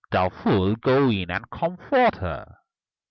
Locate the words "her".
2.15-2.57